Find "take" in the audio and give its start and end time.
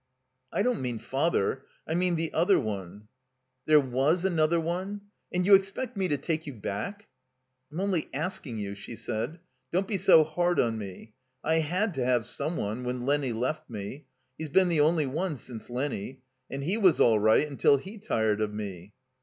6.17-6.47